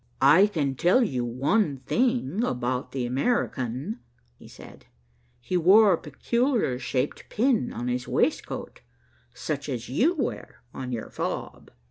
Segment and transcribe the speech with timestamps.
[0.19, 3.99] "I can tell you one thing about the American,"
[4.35, 4.87] he said.
[5.39, 8.81] "He wore a peculiar shaped pin on his waistcoat,
[9.35, 11.69] such as you wear on your fob."